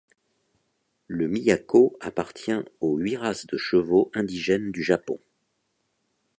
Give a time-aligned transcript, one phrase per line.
[1.05, 5.19] Le Miyako appartient aux huit races de chevaux indigènes du japon.